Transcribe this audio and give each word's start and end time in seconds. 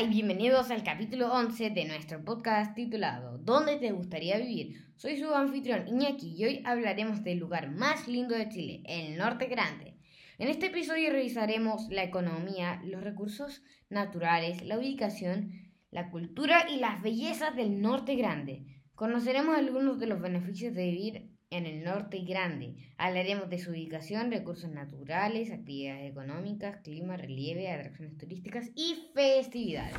Y 0.00 0.08
bienvenidos 0.08 0.72
al 0.72 0.82
capítulo 0.82 1.32
11 1.32 1.70
de 1.70 1.84
nuestro 1.84 2.24
podcast 2.24 2.74
titulado 2.74 3.38
¿Dónde 3.38 3.76
te 3.76 3.92
gustaría 3.92 4.38
vivir? 4.38 4.88
Soy 4.96 5.18
su 5.18 5.32
anfitrión 5.32 5.86
Iñaki 5.86 6.34
y 6.36 6.44
hoy 6.44 6.62
hablaremos 6.64 7.22
del 7.22 7.38
lugar 7.38 7.70
más 7.70 8.08
lindo 8.08 8.34
de 8.34 8.48
Chile, 8.48 8.82
el 8.86 9.16
Norte 9.16 9.46
Grande. 9.46 9.94
En 10.38 10.48
este 10.48 10.66
episodio 10.66 11.10
revisaremos 11.10 11.88
la 11.90 12.02
economía, 12.02 12.82
los 12.84 13.04
recursos 13.04 13.62
naturales, 13.88 14.64
la 14.64 14.78
ubicación, 14.78 15.52
la 15.92 16.10
cultura 16.10 16.68
y 16.68 16.78
las 16.78 17.00
bellezas 17.00 17.54
del 17.54 17.80
Norte 17.80 18.16
Grande. 18.16 18.64
Conoceremos 18.96 19.56
algunos 19.56 20.00
de 20.00 20.06
los 20.06 20.20
beneficios 20.20 20.74
de 20.74 20.90
vivir 20.90 21.33
en 21.54 21.66
el 21.66 21.84
norte 21.84 22.18
grande. 22.24 22.74
Hablaremos 22.98 23.48
de 23.48 23.58
su 23.58 23.70
ubicación, 23.70 24.30
recursos 24.30 24.70
naturales, 24.70 25.52
actividades 25.52 26.10
económicas, 26.10 26.78
clima, 26.82 27.16
relieve, 27.16 27.70
atracciones 27.70 28.18
turísticas 28.18 28.70
y 28.74 29.10
festividades. 29.14 29.96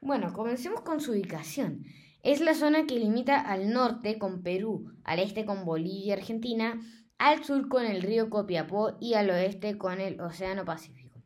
Bueno, 0.00 0.32
comencemos 0.32 0.80
con 0.80 1.00
su 1.00 1.12
ubicación. 1.12 1.84
Es 2.22 2.40
la 2.40 2.54
zona 2.54 2.86
que 2.86 2.98
limita 2.98 3.40
al 3.40 3.72
norte 3.72 4.18
con 4.18 4.42
Perú, 4.42 4.90
al 5.04 5.18
este 5.18 5.44
con 5.44 5.64
Bolivia 5.66 6.06
y 6.06 6.12
Argentina, 6.12 6.80
al 7.18 7.44
sur 7.44 7.68
con 7.68 7.84
el 7.84 8.00
río 8.00 8.30
Copiapó 8.30 8.96
y 9.00 9.14
al 9.14 9.28
oeste 9.28 9.76
con 9.76 10.00
el 10.00 10.20
Océano 10.20 10.64
Pacífico. 10.64 11.22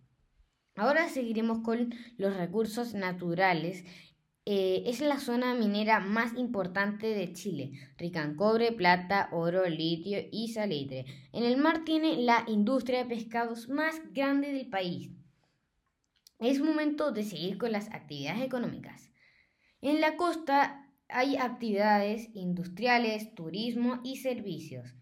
Ahora 0.74 1.09
seguiremos 1.09 1.60
con 1.60 1.95
los 2.18 2.36
recursos 2.36 2.92
naturales 2.92 3.84
eh, 4.48 4.84
es 4.86 5.00
la 5.00 5.18
zona 5.18 5.55
minera 5.55 5.98
más 5.98 6.32
importante 6.36 7.09
de 7.09 7.32
Chile, 7.32 7.73
rica 7.98 8.23
en 8.23 8.37
cobre, 8.37 8.70
plata, 8.70 9.28
oro, 9.32 9.68
litio 9.68 10.20
y 10.30 10.52
salitre. 10.52 11.04
En 11.32 11.42
el 11.42 11.56
mar 11.56 11.84
tiene 11.84 12.16
la 12.18 12.45
industria 12.46 13.01
de 13.01 13.16
pescados 13.16 13.68
más 13.68 14.01
grande 14.12 14.52
del 14.52 14.68
país. 14.68 15.10
Es 16.38 16.60
momento 16.60 17.10
de 17.10 17.24
seguir 17.24 17.59
con 17.59 17.73
las 17.73 17.92
actividades 17.92 18.42
económicas. 18.42 19.10
En 19.80 20.01
la 20.01 20.16
costa 20.16 20.92
hay 21.09 21.37
actividades 21.37 22.29
industriales, 22.35 23.35
turismo 23.35 24.01
y 24.04 24.18
servicios. 24.18 24.95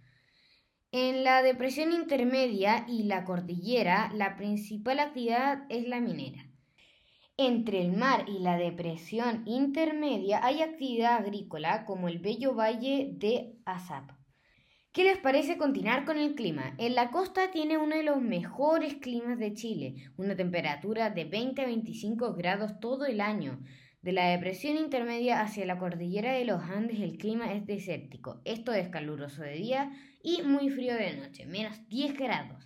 En 0.90 1.22
la 1.22 1.42
depresión 1.42 1.92
intermedia 1.92 2.86
y 2.88 3.02
la 3.02 3.24
cordillera, 3.24 4.10
la 4.14 4.36
principal 4.36 5.00
actividad 5.00 5.66
es 5.68 5.86
la 5.86 6.00
minera. 6.00 6.48
Entre 7.36 7.80
el 7.80 7.96
mar 7.96 8.26
y 8.28 8.38
la 8.38 8.56
depresión 8.56 9.42
intermedia 9.44 10.44
hay 10.44 10.62
actividad 10.62 11.16
agrícola 11.16 11.84
como 11.84 12.08
el 12.08 12.20
bello 12.20 12.54
valle 12.54 13.10
de 13.12 13.56
Azap. 13.64 14.12
¿Qué 14.92 15.02
les 15.02 15.18
parece 15.18 15.58
continuar 15.58 16.04
con 16.04 16.16
el 16.16 16.36
clima? 16.36 16.76
En 16.78 16.94
la 16.94 17.10
costa 17.10 17.50
tiene 17.50 17.76
uno 17.76 17.96
de 17.96 18.04
los 18.04 18.22
mejores 18.22 18.94
climas 18.94 19.36
de 19.40 19.52
Chile, 19.52 20.12
una 20.16 20.36
temperatura 20.36 21.10
de 21.10 21.24
20 21.24 21.62
a 21.62 21.66
25 21.66 22.34
grados 22.34 22.78
todo 22.78 23.04
el 23.04 23.20
año. 23.20 23.58
De 24.00 24.12
la 24.12 24.28
depresión 24.28 24.76
intermedia 24.76 25.40
hacia 25.40 25.66
la 25.66 25.76
cordillera 25.76 26.34
de 26.34 26.44
los 26.44 26.62
Andes 26.62 27.00
el 27.00 27.18
clima 27.18 27.52
es 27.52 27.66
desértico, 27.66 28.42
esto 28.44 28.72
es 28.72 28.90
caluroso 28.90 29.42
de 29.42 29.54
día 29.54 29.90
y 30.22 30.42
muy 30.42 30.70
frío 30.70 30.94
de 30.94 31.16
noche, 31.16 31.46
menos 31.46 31.88
10 31.88 32.16
grados. 32.16 32.64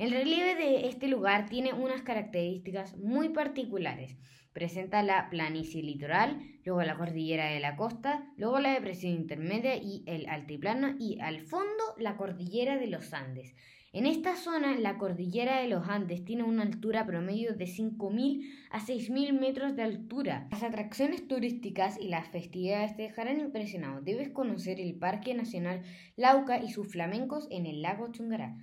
El 0.00 0.12
relieve 0.12 0.54
de 0.54 0.88
este 0.88 1.08
lugar 1.08 1.50
tiene 1.50 1.74
unas 1.74 2.00
características 2.00 2.96
muy 2.96 3.28
particulares. 3.28 4.16
Presenta 4.54 5.02
la 5.02 5.28
planicie 5.28 5.82
litoral, 5.82 6.40
luego 6.64 6.82
la 6.84 6.96
cordillera 6.96 7.50
de 7.50 7.60
la 7.60 7.76
costa, 7.76 8.24
luego 8.38 8.60
la 8.60 8.72
depresión 8.72 9.12
intermedia 9.12 9.76
y 9.76 10.02
el 10.06 10.26
altiplano 10.30 10.94
y 10.98 11.20
al 11.20 11.42
fondo 11.42 11.84
la 11.98 12.16
cordillera 12.16 12.78
de 12.78 12.86
los 12.86 13.12
Andes. 13.12 13.54
En 13.92 14.06
esta 14.06 14.36
zona, 14.36 14.74
la 14.78 14.96
cordillera 14.96 15.60
de 15.60 15.68
los 15.68 15.86
Andes 15.86 16.24
tiene 16.24 16.44
una 16.44 16.62
altura 16.62 17.04
promedio 17.04 17.54
de 17.54 17.66
5.000 17.66 18.50
a 18.70 18.80
6.000 18.80 19.38
metros 19.38 19.76
de 19.76 19.82
altura. 19.82 20.48
Las 20.50 20.62
atracciones 20.62 21.28
turísticas 21.28 21.98
y 22.00 22.08
las 22.08 22.26
festividades 22.28 22.96
te 22.96 23.02
dejarán 23.02 23.38
impresionado. 23.38 24.00
Debes 24.00 24.30
conocer 24.30 24.80
el 24.80 24.94
Parque 24.94 25.34
Nacional 25.34 25.82
Lauca 26.16 26.56
y 26.62 26.70
sus 26.70 26.90
flamencos 26.90 27.48
en 27.50 27.66
el 27.66 27.82
lago 27.82 28.10
Chungará. 28.10 28.56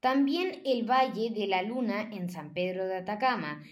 También 0.00 0.62
el 0.64 0.88
Valle 0.88 1.30
de 1.30 1.48
la 1.48 1.62
Luna 1.62 2.08
en 2.12 2.30
San 2.30 2.52
Pedro 2.52 2.86
de 2.86 2.98
Atacama. 2.98 3.64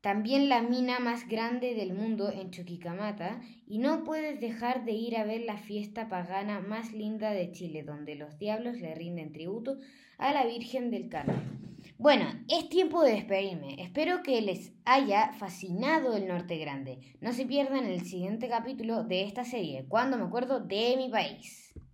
También 0.00 0.48
la 0.48 0.62
mina 0.62 0.98
más 0.98 1.28
grande 1.28 1.74
del 1.74 1.92
mundo 1.92 2.32
en 2.32 2.50
Chuquicamata. 2.50 3.42
Y 3.66 3.78
no 3.78 4.02
puedes 4.02 4.40
dejar 4.40 4.86
de 4.86 4.92
ir 4.92 5.14
a 5.16 5.24
ver 5.24 5.42
la 5.42 5.58
fiesta 5.58 6.08
pagana 6.08 6.60
más 6.60 6.94
linda 6.94 7.32
de 7.32 7.52
Chile, 7.52 7.82
donde 7.82 8.14
los 8.14 8.38
diablos 8.38 8.80
le 8.80 8.94
rinden 8.94 9.32
tributo 9.32 9.76
a 10.16 10.32
la 10.32 10.46
Virgen 10.46 10.90
del 10.90 11.10
Carmen. 11.10 11.66
Bueno, 11.98 12.24
es 12.48 12.70
tiempo 12.70 13.02
de 13.02 13.12
despedirme. 13.12 13.82
Espero 13.82 14.22
que 14.22 14.40
les 14.40 14.72
haya 14.86 15.34
fascinado 15.34 16.16
el 16.16 16.26
Norte 16.28 16.56
Grande. 16.56 16.98
No 17.20 17.34
se 17.34 17.44
pierdan 17.44 17.84
el 17.84 18.06
siguiente 18.06 18.48
capítulo 18.48 19.04
de 19.04 19.22
esta 19.22 19.44
serie, 19.44 19.84
cuando 19.86 20.16
me 20.16 20.24
acuerdo 20.24 20.60
de 20.60 20.94
mi 20.96 21.10
país. 21.10 21.74